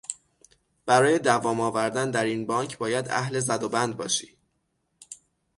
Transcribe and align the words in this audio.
برای 0.85 1.19
دوام 1.19 1.59
آوردن 1.59 2.11
در 2.11 2.23
این 2.23 2.45
بانک 2.45 2.77
باید 2.77 3.09
اهل 3.09 3.39
زدوبند 3.39 3.97
باشی. 3.97 4.37